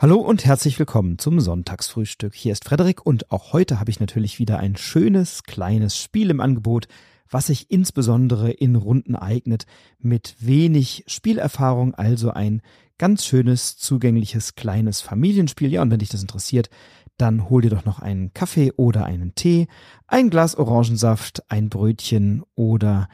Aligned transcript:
Hallo 0.00 0.18
und 0.20 0.44
herzlich 0.44 0.78
willkommen 0.78 1.18
zum 1.18 1.40
Sonntagsfrühstück. 1.40 2.32
Hier 2.32 2.52
ist 2.52 2.64
Frederik 2.64 3.04
und 3.04 3.32
auch 3.32 3.52
heute 3.52 3.80
habe 3.80 3.90
ich 3.90 3.98
natürlich 3.98 4.38
wieder 4.38 4.60
ein 4.60 4.76
schönes 4.76 5.42
kleines 5.42 5.98
Spiel 5.98 6.30
im 6.30 6.40
Angebot, 6.40 6.86
was 7.28 7.48
sich 7.48 7.68
insbesondere 7.68 8.52
in 8.52 8.76
Runden 8.76 9.16
eignet 9.16 9.66
mit 9.98 10.36
wenig 10.38 11.02
Spielerfahrung, 11.08 11.96
also 11.96 12.30
ein 12.30 12.62
ganz 12.96 13.24
schönes, 13.24 13.76
zugängliches 13.76 14.54
kleines 14.54 15.00
Familienspiel. 15.00 15.72
Ja, 15.72 15.82
und 15.82 15.90
wenn 15.90 15.98
dich 15.98 16.10
das 16.10 16.22
interessiert, 16.22 16.70
dann 17.16 17.50
hol 17.50 17.62
dir 17.62 17.70
doch 17.70 17.84
noch 17.84 17.98
einen 17.98 18.32
Kaffee 18.32 18.72
oder 18.76 19.04
einen 19.04 19.34
Tee, 19.34 19.66
ein 20.06 20.30
Glas 20.30 20.54
Orangensaft, 20.54 21.42
ein 21.50 21.70
Brötchen 21.70 22.44
oder 22.54 23.08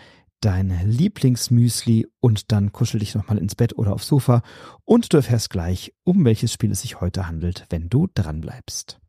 dein 0.45 0.79
Lieblingsmüsli 0.85 2.07
und 2.21 2.53
dann 2.53 2.71
kuschel 2.71 3.01
dich 3.01 3.15
nochmal 3.15 3.39
ins 3.39 3.55
Bett 3.55 3.79
oder 3.79 3.95
aufs 3.95 4.07
Sofa 4.07 4.43
und 4.85 5.13
du 5.13 5.17
erfährst 5.17 5.49
gleich, 5.49 5.95
um 6.05 6.25
welches 6.25 6.53
Spiel 6.53 6.71
es 6.71 6.83
sich 6.83 7.01
heute 7.01 7.27
handelt, 7.27 7.65
wenn 7.71 7.89
du 7.89 8.09
dran 8.13 8.43
bleibst. 8.43 9.01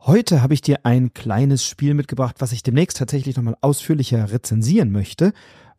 Heute 0.00 0.40
habe 0.40 0.54
ich 0.54 0.60
dir 0.60 0.84
ein 0.84 1.12
kleines 1.14 1.64
Spiel 1.64 1.94
mitgebracht, 1.94 2.36
was 2.38 2.52
ich 2.52 2.62
demnächst 2.62 2.96
tatsächlich 2.96 3.36
nochmal 3.36 3.56
ausführlicher 3.60 4.32
rezensieren 4.32 4.90
möchte. 4.90 5.32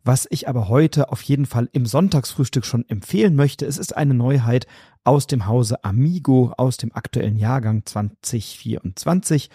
Was 0.04 0.26
ich 0.30 0.48
aber 0.48 0.68
heute 0.68 1.10
auf 1.12 1.22
jeden 1.22 1.46
Fall 1.46 1.68
im 1.72 1.86
Sonntagsfrühstück 1.86 2.64
schon 2.64 2.88
empfehlen 2.88 3.34
möchte, 3.34 3.66
es 3.66 3.78
ist 3.78 3.96
eine 3.96 4.14
Neuheit 4.14 4.66
aus 5.04 5.26
dem 5.26 5.46
Hause 5.46 5.84
Amigo, 5.84 6.52
aus 6.56 6.76
dem 6.76 6.94
aktuellen 6.94 7.36
Jahrgang 7.36 7.84
2024. 7.84 9.50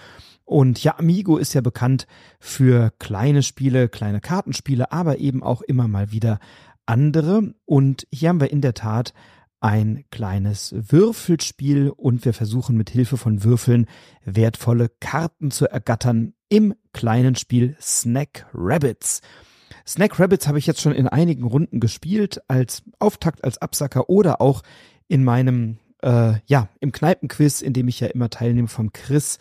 Und 0.46 0.84
ja, 0.84 0.98
Amigo 0.98 1.38
ist 1.38 1.54
ja 1.54 1.62
bekannt 1.62 2.08
für 2.40 2.92
kleine 3.00 3.44
Spiele, 3.44 3.90
kleine 3.90 4.20
Kartenspiele, 4.20 4.92
aber 4.92 5.20
eben 5.20 5.42
auch 5.42 5.62
immer 5.62 5.88
mal 5.88 6.12
wieder 6.12 6.40
andere. 6.86 7.54
Und 7.66 8.08
hier 8.12 8.30
haben 8.30 8.42
wir 8.42 8.52
in 8.52 8.62
der 8.62 8.74
Tat 8.74 9.14
ein 9.64 10.04
kleines 10.12 10.76
Würfelspiel 10.78 11.90
und 11.90 12.26
wir 12.26 12.34
versuchen 12.34 12.76
mit 12.76 12.90
Hilfe 12.90 13.16
von 13.16 13.46
Würfeln 13.46 13.88
wertvolle 14.26 14.90
Karten 15.00 15.52
zu 15.52 15.68
ergattern 15.70 16.34
im 16.50 16.76
kleinen 16.92 17.36
Spiel 17.36 17.78
Snack 17.80 18.46
Rabbits. 18.54 19.22
Snack 19.88 20.20
Rabbits 20.20 20.48
habe 20.48 20.60
ich 20.60 20.68
jetzt 20.68 20.82
schon 20.82 20.94
in 20.94 21.08
einigen 21.08 21.44
Runden 21.44 21.80
gespielt, 21.80 22.42
als 22.48 22.84
Auftakt, 23.00 23.44
als 23.44 23.58
Absacker 23.58 24.10
oder 24.10 24.42
auch 24.42 24.64
in 25.08 25.24
meinem, 25.24 25.78
äh, 26.02 26.34
ja, 26.46 26.70
im 26.80 26.92
Kneipenquiz, 26.92 27.62
in 27.62 27.74
dem 27.74 27.88
ich 27.88 28.00
ja 28.00 28.08
immer 28.08 28.30
teilnehme 28.30 28.68
vom 28.68 28.94
Chris, 28.94 29.38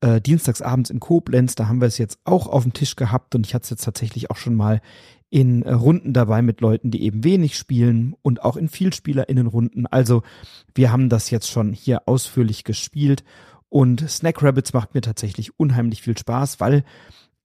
äh, 0.00 0.20
dienstagsabends 0.20 0.90
in 0.90 1.00
Koblenz. 1.00 1.54
Da 1.54 1.68
haben 1.68 1.80
wir 1.80 1.88
es 1.88 1.98
jetzt 1.98 2.18
auch 2.24 2.46
auf 2.46 2.64
dem 2.64 2.72
Tisch 2.72 2.96
gehabt 2.96 3.34
und 3.34 3.46
ich 3.46 3.54
hatte 3.54 3.64
es 3.64 3.70
jetzt 3.70 3.84
tatsächlich 3.84 4.30
auch 4.30 4.36
schon 4.36 4.54
mal 4.54 4.80
in 5.30 5.62
äh, 5.62 5.72
Runden 5.72 6.12
dabei 6.12 6.42
mit 6.42 6.60
Leuten, 6.60 6.90
die 6.90 7.02
eben 7.04 7.24
wenig 7.24 7.56
spielen 7.56 8.14
und 8.20 8.42
auch 8.42 8.56
in 8.56 8.68
VielspielerInnen-Runden. 8.68 9.86
Also 9.86 10.22
wir 10.74 10.92
haben 10.92 11.08
das 11.08 11.30
jetzt 11.30 11.50
schon 11.50 11.72
hier 11.72 12.02
ausführlich 12.06 12.64
gespielt 12.64 13.24
und 13.70 14.06
Snack 14.10 14.42
Rabbits 14.42 14.74
macht 14.74 14.94
mir 14.94 15.00
tatsächlich 15.00 15.58
unheimlich 15.58 16.02
viel 16.02 16.18
Spaß, 16.18 16.60
weil 16.60 16.84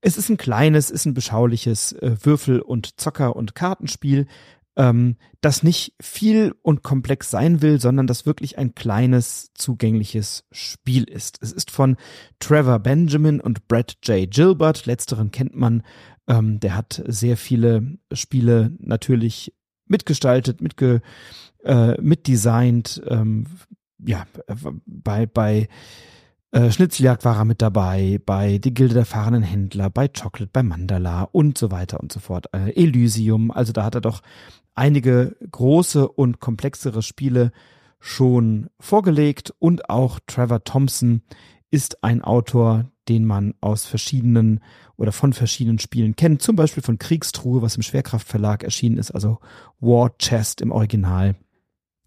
es 0.00 0.16
ist 0.16 0.28
ein 0.28 0.36
kleines, 0.36 0.90
ist 0.90 1.06
ein 1.06 1.14
beschauliches 1.14 1.92
äh, 1.92 2.16
Würfel- 2.22 2.60
und 2.60 3.00
Zocker- 3.00 3.36
und 3.36 3.54
Kartenspiel, 3.54 4.26
ähm, 4.78 5.16
das 5.40 5.62
nicht 5.64 5.94
viel 6.00 6.54
und 6.62 6.82
komplex 6.84 7.30
sein 7.30 7.62
will, 7.62 7.80
sondern 7.80 8.06
das 8.06 8.26
wirklich 8.26 8.58
ein 8.58 8.74
kleines, 8.74 9.50
zugängliches 9.54 10.44
Spiel 10.52 11.04
ist. 11.04 11.38
Es 11.42 11.52
ist 11.52 11.70
von 11.70 11.96
Trevor 12.38 12.78
Benjamin 12.78 13.40
und 13.40 13.66
Brad 13.66 13.96
J. 14.04 14.30
Gilbert. 14.30 14.86
Letzteren 14.86 15.32
kennt 15.32 15.56
man. 15.56 15.82
Ähm, 16.28 16.60
der 16.60 16.76
hat 16.76 17.02
sehr 17.06 17.36
viele 17.36 17.98
Spiele 18.12 18.72
natürlich 18.78 19.52
mitgestaltet, 19.86 20.60
mitge, 20.60 21.02
äh, 21.64 22.00
mitdesignt. 22.00 23.02
Ähm, 23.08 23.46
ja, 23.98 24.26
bei, 24.86 25.26
bei 25.26 25.68
äh, 26.50 26.70
Schnitzeljagd 26.70 27.24
war 27.24 27.36
er 27.36 27.44
mit 27.44 27.60
dabei, 27.60 28.20
bei 28.24 28.58
Die 28.58 28.72
Gilde 28.72 28.94
der 28.94 29.04
fahrenden 29.04 29.42
Händler, 29.42 29.90
bei 29.90 30.08
Chocolate, 30.08 30.50
bei 30.52 30.62
Mandala 30.62 31.24
und 31.24 31.58
so 31.58 31.70
weiter 31.70 32.00
und 32.00 32.12
so 32.12 32.20
fort. 32.20 32.46
Äh, 32.52 32.70
Elysium, 32.70 33.50
also 33.50 33.72
da 33.72 33.84
hat 33.84 33.94
er 33.94 34.00
doch 34.00 34.22
einige 34.74 35.36
große 35.50 36.08
und 36.08 36.40
komplexere 36.40 37.02
Spiele 37.02 37.52
schon 38.00 38.70
vorgelegt 38.80 39.52
und 39.58 39.90
auch 39.90 40.20
Trevor 40.26 40.64
Thompson 40.64 41.22
ist 41.70 42.02
ein 42.02 42.22
Autor, 42.22 42.90
den 43.08 43.24
man 43.24 43.54
aus 43.60 43.84
verschiedenen 43.84 44.60
oder 44.96 45.12
von 45.12 45.32
verschiedenen 45.32 45.78
Spielen 45.78 46.16
kennt, 46.16 46.42
zum 46.42 46.56
Beispiel 46.56 46.82
von 46.82 46.98
Kriegstruhe, 46.98 47.62
was 47.62 47.76
im 47.76 47.82
Schwerkraftverlag 47.82 48.62
erschienen 48.62 48.98
ist, 48.98 49.10
also 49.10 49.38
War 49.80 50.16
Chest 50.18 50.60
im 50.60 50.70
Original, 50.70 51.36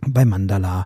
bei 0.07 0.25
Mandala 0.25 0.85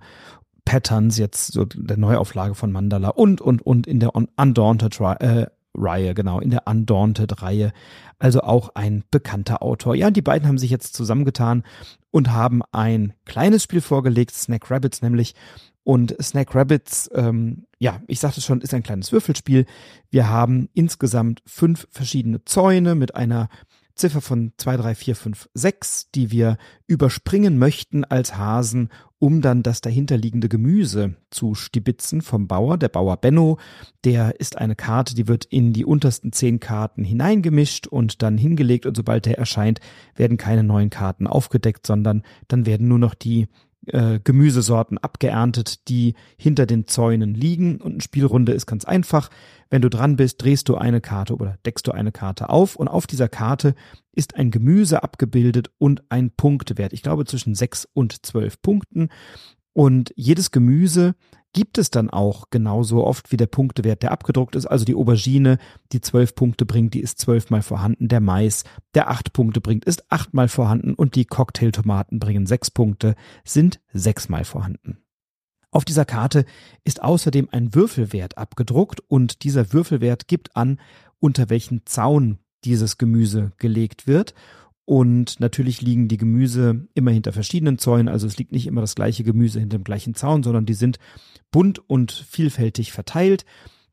Patterns, 0.66 1.18
jetzt 1.18 1.54
so 1.54 1.66
der 1.66 1.98
Neuauflage 1.98 2.56
von 2.56 2.72
Mandala 2.72 3.10
und, 3.10 3.40
und, 3.40 3.62
und 3.62 3.88
in 3.88 4.00
der 4.00 4.12
Undaunted 4.16 5.00
äh, 5.00 5.46
Reihe, 5.76 6.14
genau, 6.14 6.40
in 6.40 6.50
der 6.50 6.68
Undaunted 6.68 7.42
Reihe. 7.42 7.72
Also 8.18 8.42
auch 8.42 8.70
ein 8.76 9.04
bekannter 9.12 9.62
Autor. 9.62 9.96
Ja, 9.96 10.10
die 10.10 10.22
beiden 10.22 10.48
haben 10.48 10.58
sich 10.58 10.72
jetzt 10.72 10.96
zusammengetan 10.96 11.64
und 12.12 12.32
haben 12.32 12.62
ein 12.72 13.14
kleines 13.26 13.64
Spiel 13.64 13.82
vorgelegt, 13.82 14.34
Snack 14.34 14.72
Rabbits 14.72 15.02
nämlich. 15.02 15.36
Und 15.84 16.16
Snack 16.20 16.56
Rabbits, 16.56 17.10
ähm, 17.14 17.68
ja, 17.78 18.02
ich 18.08 18.20
sagte 18.20 18.42
schon, 18.42 18.62
ist 18.62 18.74
ein 18.74 18.82
kleines 18.82 19.12
Würfelspiel. 19.12 19.68
Wir 20.10 20.30
haben 20.30 20.68
insgesamt 20.74 21.44
fünf 21.46 21.88
verschiedene 21.92 22.44
Zäune 22.44 22.96
mit 22.96 23.16
einer 23.16 23.50
Ziffer 23.96 24.22
von 24.22 24.52
2, 24.58 24.78
3, 24.78 24.96
4, 24.96 25.16
5, 25.16 25.50
6, 25.54 26.12
die 26.12 26.32
wir 26.32 26.58
überspringen 26.86 27.58
möchten 27.58 28.04
als 28.04 28.38
Hasen, 28.38 28.90
um 29.20 29.42
dann 29.42 29.64
das 29.64 29.82
dahinterliegende 29.82 30.50
Gemüse 30.50 31.16
zu 31.30 31.56
stibitzen 31.56 32.22
vom 32.22 32.48
Bauer. 32.48 32.78
Der 32.78 32.90
Bauer 32.90 33.18
Benno, 33.18 33.58
der 34.04 34.40
ist 34.40 34.58
eine 34.58 34.76
Karte, 34.76 35.16
die 35.16 35.28
wird 35.28 35.46
in 35.46 35.72
die 35.72 35.86
untersten 35.86 36.34
zehn 36.34 36.60
Karten 36.60 37.04
hineingemischt 37.04 37.88
und 37.88 38.22
dann 38.22 38.38
hingelegt 38.38 38.86
und 38.86 38.98
sobald 38.98 39.26
der 39.26 39.38
erscheint, 39.38 39.80
werden 40.16 40.38
keine 40.38 40.64
neuen 40.64 40.90
Karten 40.90 41.26
aufgedeckt, 41.26 41.88
sondern 41.88 42.24
dann 42.50 42.66
werden 42.66 42.88
nur 42.88 43.00
noch 43.00 43.16
die 43.16 43.48
äh, 43.88 44.20
Gemüsesorten 44.24 44.98
abgeerntet, 44.98 45.88
die 45.88 46.16
hinter 46.38 46.66
den 46.66 46.88
Zäunen 46.88 47.34
liegen. 47.34 47.82
Und 47.82 47.94
eine 47.94 48.02
Spielrunde 48.02 48.52
ist 48.54 48.66
ganz 48.66 48.86
einfach. 48.86 49.30
Wenn 49.70 49.82
du 49.82 49.90
dran 49.90 50.16
bist, 50.16 50.44
drehst 50.44 50.70
du 50.70 50.76
eine 50.76 51.02
Karte 51.02 51.36
oder 51.36 51.58
deckst 51.66 51.88
du 51.88 51.92
eine 51.92 52.12
Karte 52.12 52.50
auf 52.50 52.76
und 52.76 52.88
auf 52.88 53.08
dieser 53.08 53.28
Karte 53.28 53.76
ist 54.14 54.36
ein 54.36 54.52
Gemüse 54.52 55.04
abgebildet 55.04 55.72
und 55.78 56.04
ein 56.10 56.32
Punktewert. 56.32 56.94
Ich 56.94 57.04
glaube 57.04 57.26
zwischen 57.26 57.56
sechs 57.56 57.88
und 57.94 58.26
zwölf 58.26 58.62
Punkten. 58.62 59.10
Und 59.74 60.14
jedes 60.16 60.52
Gemüse 60.52 61.16
gibt 61.56 61.78
es 61.78 61.90
dann 61.90 62.10
auch 62.10 62.50
genauso 62.50 63.06
oft 63.06 63.32
wie 63.32 63.38
der 63.38 63.48
Punktewert, 63.48 64.04
der 64.04 64.12
abgedruckt 64.12 64.58
ist. 64.58 64.66
Also 64.66 64.84
die 64.84 64.94
Aubergine, 64.94 65.58
die 65.94 66.02
zwölf 66.02 66.36
Punkte 66.36 66.66
bringt, 66.66 66.94
die 66.94 67.00
ist 67.00 67.18
zwölfmal 67.18 67.62
vorhanden. 67.62 68.10
Der 68.10 68.20
Mais, 68.20 68.66
der 68.94 69.10
acht 69.10 69.32
Punkte 69.32 69.62
bringt, 69.62 69.86
ist 69.86 70.12
achtmal 70.12 70.50
vorhanden. 70.50 70.94
Und 70.94 71.16
die 71.16 71.24
Cocktailtomaten 71.24 72.20
bringen 72.20 72.46
sechs 72.46 72.70
Punkte, 72.70 73.16
sind 73.46 73.80
sechsmal 73.94 74.44
vorhanden. 74.44 74.98
Auf 75.72 75.86
dieser 75.86 76.04
Karte 76.04 76.44
ist 76.84 77.02
außerdem 77.02 77.48
ein 77.54 77.74
Würfelwert 77.74 78.38
abgedruckt 78.38 79.00
und 79.08 79.44
dieser 79.44 79.72
Würfelwert 79.72 80.28
gibt 80.28 80.58
an, 80.58 80.82
unter 81.22 81.50
welchen 81.50 81.86
Zaun 81.86 82.40
dieses 82.66 82.98
Gemüse 82.98 83.54
gelegt 83.60 84.08
wird. 84.08 84.34
Und 84.86 85.40
natürlich 85.40 85.82
liegen 85.82 86.08
die 86.08 86.18
Gemüse 86.18 86.88
immer 86.94 87.12
hinter 87.12 87.34
verschiedenen 87.34 87.80
Zäunen. 87.80 88.08
Also 88.08 88.28
es 88.28 88.38
liegt 88.38 88.52
nicht 88.52 88.68
immer 88.68 88.82
das 88.82 88.96
gleiche 88.96 89.24
Gemüse 89.24 89.60
hinter 89.60 89.80
dem 89.80 89.84
gleichen 89.84 90.14
Zaun, 90.14 90.44
sondern 90.44 90.68
die 90.68 90.76
sind 90.76 91.00
bunt 91.52 91.80
und 91.90 92.12
vielfältig 92.12 92.92
verteilt. 92.92 93.46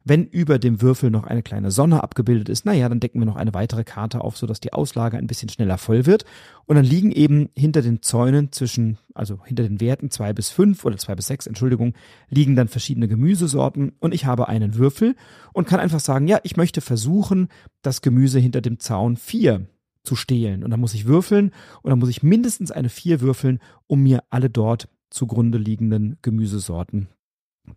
Wenn 0.05 0.27
über 0.27 0.59
dem 0.59 0.83
Würfel 0.83 1.11
noch 1.11 1.25
eine 1.25 1.45
kleine 1.45 1.71
Sonne 1.71 2.03
abgebildet 2.03 2.49
ist, 2.49 2.67
naja, 2.67 2.89
dann 2.89 2.99
decken 2.99 3.21
wir 3.21 3.27
noch 3.27 3.37
eine 3.37 3.55
weitere 3.55 3.85
Karte 3.85 4.21
auf, 4.21 4.37
sodass 4.37 4.59
die 4.59 4.73
Auslage 4.73 5.17
ein 5.17 5.29
bisschen 5.29 5.49
schneller 5.49 5.79
voll 5.79 6.07
wird. 6.07 6.25
Und 6.67 6.75
dann 6.75 6.85
liegen 6.85 7.13
eben 7.13 7.51
hinter 7.57 7.83
den 7.83 8.03
Zäunen 8.03 8.51
zwischen, 8.51 8.99
also 9.15 9.39
hinter 9.45 9.63
den 9.63 9.81
Werten 9.81 10.11
zwei 10.11 10.33
bis 10.33 10.51
fünf 10.51 10.85
oder 10.85 10.97
zwei 10.97 11.15
bis 11.15 11.29
sechs, 11.29 11.47
Entschuldigung, 11.47 11.95
liegen 12.29 12.57
dann 12.57 12.67
verschiedene 12.67 13.07
Gemüsesorten 13.07 13.93
und 14.01 14.13
ich 14.13 14.27
habe 14.27 14.49
einen 14.49 14.75
Würfel 14.75 15.15
und 15.53 15.69
kann 15.69 15.79
einfach 15.79 16.01
sagen, 16.01 16.27
ja, 16.27 16.41
ich 16.43 16.57
möchte 16.57 16.81
versuchen, 16.81 17.49
das 17.83 18.03
Gemüse 18.03 18.41
hinter 18.41 18.61
dem 18.61 18.81
Zaun 18.81 19.17
vier 19.17 19.69
zu 20.05 20.17
stehlen. 20.17 20.65
Und 20.65 20.71
dann 20.71 20.81
muss 20.81 20.95
ich 20.95 21.07
würfeln 21.07 21.53
und 21.83 21.91
dann 21.91 21.99
muss 21.99 22.09
ich 22.09 22.23
mindestens 22.23 22.71
eine 22.71 22.89
vier 22.89 23.21
würfeln, 23.21 23.61
um 23.87 24.03
mir 24.03 24.25
alle 24.31 24.51
dort 24.51 24.89
zugrunde 25.11 25.59
liegenden 25.59 26.19
Gemüsesorten 26.23 27.09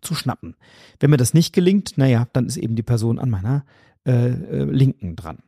zu 0.00 0.14
schnappen. 0.14 0.56
Wenn 0.98 1.10
mir 1.10 1.16
das 1.16 1.34
nicht 1.34 1.52
gelingt, 1.52 1.96
naja, 1.96 2.26
dann 2.32 2.46
ist 2.46 2.56
eben 2.56 2.76
die 2.76 2.82
Person 2.82 3.18
an 3.18 3.30
meiner 3.30 3.64
äh, 4.04 4.28
äh, 4.28 4.64
Linken 4.64 5.16
dran. 5.16 5.38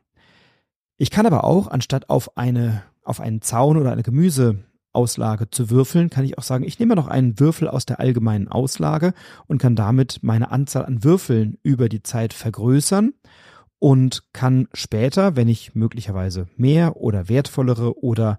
Ich 0.97 1.11
kann 1.11 1.25
aber 1.25 1.43
auch, 1.43 1.67
anstatt 1.67 2.09
auf 2.09 2.37
eine, 2.37 2.83
auf 3.03 3.19
einen 3.19 3.41
Zaun 3.41 3.77
oder 3.77 3.91
eine 3.91 4.03
Gemüse 4.03 4.59
Auslage 4.91 5.49
zu 5.49 5.69
würfeln, 5.69 6.09
kann 6.09 6.25
ich 6.25 6.37
auch 6.37 6.43
sagen, 6.43 6.63
ich 6.63 6.79
nehme 6.79 6.95
noch 6.95 7.07
einen 7.07 7.39
Würfel 7.39 7.67
aus 7.67 7.85
der 7.85 7.99
allgemeinen 7.99 8.47
Auslage 8.47 9.13
und 9.47 9.59
kann 9.59 9.75
damit 9.75 10.19
meine 10.23 10.51
Anzahl 10.51 10.85
an 10.85 11.03
Würfeln 11.03 11.57
über 11.61 11.89
die 11.89 12.01
Zeit 12.01 12.33
vergrößern 12.33 13.13
und 13.79 14.23
kann 14.33 14.67
später, 14.73 15.35
wenn 15.35 15.47
ich 15.47 15.73
möglicherweise 15.73 16.47
mehr 16.57 16.97
oder 16.97 17.29
wertvollere 17.29 17.97
oder 18.03 18.37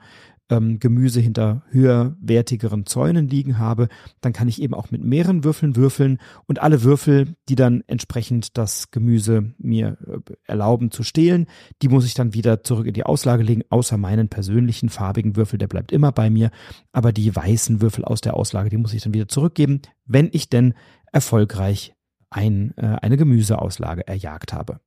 ähm, 0.50 0.78
Gemüse 0.81 1.20
hinter 1.20 1.62
höherwertigeren 1.70 2.84
Zäunen 2.84 3.28
liegen 3.28 3.58
habe, 3.58 3.88
dann 4.20 4.32
kann 4.32 4.48
ich 4.48 4.60
eben 4.60 4.75
auch 4.75 4.90
mit 4.90 5.02
mehreren 5.02 5.44
Würfeln 5.44 5.76
würfeln 5.76 6.19
und 6.46 6.60
alle 6.60 6.82
Würfel, 6.82 7.37
die 7.48 7.54
dann 7.54 7.82
entsprechend 7.87 8.58
das 8.58 8.90
Gemüse 8.90 9.54
mir 9.58 9.96
äh, 10.06 10.34
erlauben 10.44 10.90
zu 10.90 11.02
stehlen, 11.02 11.46
die 11.82 11.88
muss 11.88 12.04
ich 12.04 12.14
dann 12.14 12.34
wieder 12.34 12.62
zurück 12.62 12.87
in 12.87 12.94
die 12.94 13.06
Auslage 13.06 13.42
legen, 13.42 13.62
außer 13.70 13.96
meinen 13.96 14.28
persönlichen 14.28 14.88
farbigen 14.88 15.37
Würfel, 15.37 15.58
der 15.58 15.69
bleibt 15.69 15.92
immer 15.92 16.12
bei 16.12 16.28
mir, 16.28 16.50
aber 16.92 17.12
die 17.12 17.34
weißen 17.34 17.81
Würfel 17.81 18.04
aus 18.04 18.20
der 18.20 18.34
Auslage, 18.34 18.69
die 18.69 18.76
muss 18.76 18.92
ich 18.92 19.02
dann 19.02 19.14
wieder 19.14 19.28
zurückgeben, 19.28 19.81
wenn 20.04 20.28
ich 20.32 20.50
denn 20.50 20.75
erfolgreich 21.12 21.94
ein, 22.28 22.75
äh, 22.76 22.98
eine 23.00 23.16
Gemüseauslage 23.16 24.06
erjagt 24.06 24.52
habe. 24.52 24.81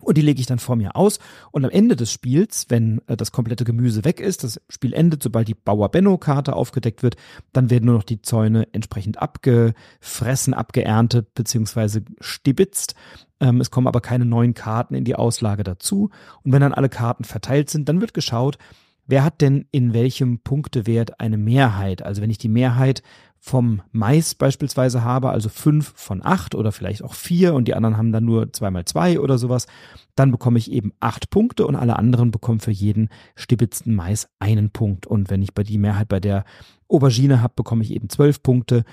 Und 0.00 0.16
die 0.16 0.22
lege 0.22 0.40
ich 0.40 0.46
dann 0.46 0.58
vor 0.58 0.76
mir 0.76 0.96
aus. 0.96 1.18
Und 1.50 1.64
am 1.64 1.70
Ende 1.70 1.96
des 1.96 2.12
Spiels, 2.12 2.66
wenn 2.68 3.00
äh, 3.06 3.16
das 3.16 3.32
komplette 3.32 3.64
Gemüse 3.64 4.04
weg 4.04 4.20
ist, 4.20 4.44
das 4.44 4.60
Spiel 4.68 4.92
endet, 4.92 5.22
sobald 5.22 5.48
die 5.48 5.54
Bauer-Benno-Karte 5.54 6.54
aufgedeckt 6.54 7.02
wird, 7.02 7.16
dann 7.52 7.70
werden 7.70 7.86
nur 7.86 7.96
noch 7.96 8.04
die 8.04 8.22
Zäune 8.22 8.66
entsprechend 8.72 9.20
abgefressen, 9.20 10.54
abgeerntet 10.54 11.34
beziehungsweise 11.34 12.02
stibitzt. 12.20 12.94
Ähm, 13.40 13.60
es 13.60 13.70
kommen 13.70 13.86
aber 13.86 14.00
keine 14.00 14.24
neuen 14.24 14.54
Karten 14.54 14.94
in 14.94 15.04
die 15.04 15.16
Auslage 15.16 15.64
dazu. 15.64 16.10
Und 16.42 16.52
wenn 16.52 16.60
dann 16.60 16.74
alle 16.74 16.88
Karten 16.88 17.24
verteilt 17.24 17.70
sind, 17.70 17.88
dann 17.88 18.00
wird 18.00 18.14
geschaut, 18.14 18.58
wer 19.06 19.24
hat 19.24 19.40
denn 19.40 19.66
in 19.72 19.92
welchem 19.92 20.38
Punktewert 20.40 21.20
eine 21.20 21.36
Mehrheit. 21.36 22.02
Also 22.02 22.22
wenn 22.22 22.30
ich 22.30 22.38
die 22.38 22.48
Mehrheit 22.48 23.02
vom 23.42 23.80
Mais 23.90 24.34
beispielsweise 24.34 25.02
habe, 25.02 25.30
also 25.30 25.48
fünf 25.48 25.94
von 25.96 26.24
acht 26.24 26.54
oder 26.54 26.72
vielleicht 26.72 27.02
auch 27.02 27.14
vier 27.14 27.54
und 27.54 27.66
die 27.66 27.74
anderen 27.74 27.96
haben 27.96 28.12
dann 28.12 28.26
nur 28.26 28.52
zwei 28.52 28.70
mal 28.70 28.84
zwei 28.84 29.18
oder 29.18 29.38
sowas, 29.38 29.66
dann 30.14 30.30
bekomme 30.30 30.58
ich 30.58 30.70
eben 30.70 30.92
acht 31.00 31.30
Punkte 31.30 31.66
und 31.66 31.74
alle 31.74 31.96
anderen 31.96 32.30
bekommen 32.30 32.60
für 32.60 32.70
jeden 32.70 33.08
stibitzten 33.36 33.94
Mais 33.94 34.28
einen 34.38 34.70
Punkt. 34.70 35.06
Und 35.06 35.30
wenn 35.30 35.40
ich 35.40 35.54
bei 35.54 35.62
die 35.62 35.78
Mehrheit 35.78 36.08
bei 36.08 36.20
der 36.20 36.44
Aubergine 36.86 37.40
habe, 37.40 37.54
bekomme 37.56 37.82
ich 37.82 37.92
eben 37.92 38.10
zwölf 38.10 38.42
Punkte 38.42 38.84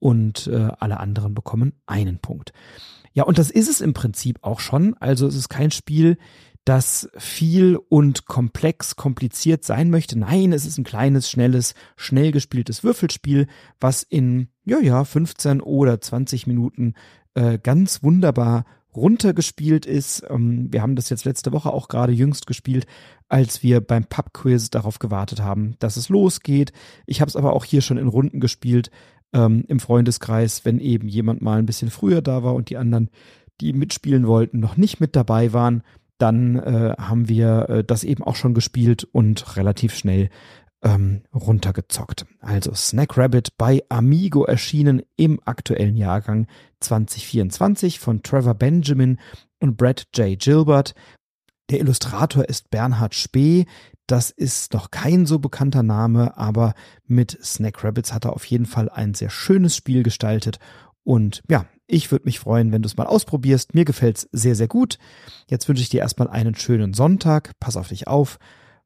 und 0.00 0.48
äh, 0.48 0.68
alle 0.78 1.00
anderen 1.00 1.34
bekommen 1.34 1.72
einen 1.86 2.18
Punkt. 2.18 2.52
Ja, 3.14 3.24
und 3.24 3.38
das 3.38 3.50
ist 3.50 3.70
es 3.70 3.80
im 3.80 3.94
Prinzip 3.94 4.38
auch 4.42 4.60
schon. 4.60 4.94
Also 5.00 5.26
es 5.26 5.34
ist 5.34 5.48
kein 5.48 5.70
Spiel, 5.70 6.18
das 6.64 7.10
viel 7.16 7.76
und 7.76 8.26
komplex, 8.26 8.96
kompliziert 8.96 9.64
sein 9.64 9.90
möchte. 9.90 10.18
Nein, 10.18 10.52
es 10.52 10.64
ist 10.64 10.78
ein 10.78 10.84
kleines, 10.84 11.30
schnelles, 11.30 11.74
schnell 11.96 12.32
gespieltes 12.32 12.82
Würfelspiel, 12.82 13.46
was 13.80 14.02
in, 14.02 14.48
ja, 14.64 14.78
ja, 14.80 15.04
15 15.04 15.60
oder 15.60 16.00
20 16.00 16.46
Minuten 16.46 16.94
äh, 17.34 17.58
ganz 17.58 18.02
wunderbar 18.02 18.64
runtergespielt 18.94 19.84
ist. 19.84 20.24
Ähm, 20.30 20.72
wir 20.72 20.80
haben 20.80 20.96
das 20.96 21.10
jetzt 21.10 21.26
letzte 21.26 21.52
Woche 21.52 21.70
auch 21.70 21.88
gerade 21.88 22.12
jüngst 22.12 22.46
gespielt, 22.46 22.86
als 23.28 23.62
wir 23.62 23.80
beim 23.80 24.04
Pub-Quiz 24.04 24.70
darauf 24.70 24.98
gewartet 24.98 25.42
haben, 25.42 25.74
dass 25.80 25.96
es 25.96 26.08
losgeht. 26.08 26.72
Ich 27.04 27.20
habe 27.20 27.28
es 27.28 27.36
aber 27.36 27.52
auch 27.52 27.64
hier 27.64 27.82
schon 27.82 27.98
in 27.98 28.08
Runden 28.08 28.40
gespielt 28.40 28.90
ähm, 29.34 29.64
im 29.68 29.80
Freundeskreis, 29.80 30.64
wenn 30.64 30.78
eben 30.78 31.08
jemand 31.08 31.42
mal 31.42 31.58
ein 31.58 31.66
bisschen 31.66 31.90
früher 31.90 32.22
da 32.22 32.42
war 32.42 32.54
und 32.54 32.70
die 32.70 32.78
anderen, 32.78 33.10
die 33.60 33.74
mitspielen 33.74 34.26
wollten, 34.26 34.60
noch 34.60 34.78
nicht 34.78 35.00
mit 35.00 35.14
dabei 35.14 35.52
waren 35.52 35.82
dann 36.24 36.56
äh, 36.56 36.94
haben 36.98 37.28
wir 37.28 37.68
äh, 37.68 37.84
das 37.84 38.02
eben 38.02 38.24
auch 38.24 38.34
schon 38.34 38.54
gespielt 38.54 39.04
und 39.04 39.58
relativ 39.58 39.94
schnell 39.94 40.30
ähm, 40.82 41.20
runtergezockt. 41.34 42.24
Also 42.40 42.72
Snack 42.72 43.18
Rabbit 43.18 43.58
bei 43.58 43.82
Amigo 43.90 44.44
erschienen 44.44 45.02
im 45.16 45.38
aktuellen 45.44 45.96
Jahrgang 45.96 46.46
2024 46.80 47.98
von 47.98 48.22
Trevor 48.22 48.54
Benjamin 48.54 49.18
und 49.60 49.76
Brad 49.76 50.06
J. 50.14 50.38
Gilbert. 50.38 50.94
Der 51.68 51.80
Illustrator 51.80 52.48
ist 52.48 52.70
Bernhard 52.70 53.14
Spee. 53.14 53.66
Das 54.06 54.30
ist 54.30 54.72
noch 54.72 54.90
kein 54.90 55.26
so 55.26 55.38
bekannter 55.38 55.82
Name, 55.82 56.38
aber 56.38 56.72
mit 57.06 57.38
Snack 57.44 57.84
Rabbits 57.84 58.14
hat 58.14 58.24
er 58.24 58.32
auf 58.32 58.46
jeden 58.46 58.66
Fall 58.66 58.88
ein 58.88 59.12
sehr 59.12 59.28
schönes 59.28 59.76
Spiel 59.76 60.02
gestaltet. 60.02 60.58
Und 61.02 61.42
ja, 61.50 61.66
ich 61.86 62.10
würde 62.10 62.24
mich 62.24 62.38
freuen, 62.38 62.72
wenn 62.72 62.82
du 62.82 62.86
es 62.86 62.96
mal 62.96 63.06
ausprobierst. 63.06 63.74
Mir 63.74 63.84
gefällt's 63.84 64.28
sehr, 64.32 64.54
sehr 64.54 64.68
gut. 64.68 64.98
Jetzt 65.48 65.68
wünsche 65.68 65.82
ich 65.82 65.90
dir 65.90 66.00
erstmal 66.00 66.28
einen 66.28 66.54
schönen 66.54 66.94
Sonntag. 66.94 67.52
Pass 67.60 67.76
auf 67.76 67.88
dich 67.88 68.06
auf. 68.08 68.38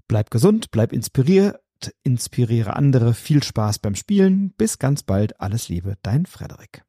Bleib 0.09 0.31
gesund, 0.31 0.71
bleib 0.71 0.93
inspiriert, 0.93 1.61
inspiriere 2.03 2.75
andere. 2.75 3.15
Viel 3.15 3.43
Spaß 3.43 3.79
beim 3.79 3.95
Spielen. 3.95 4.53
Bis 4.57 4.79
ganz 4.79 5.03
bald. 5.03 5.41
Alles 5.41 5.69
Liebe, 5.69 5.95
dein 6.03 6.27
Frederik. 6.27 6.88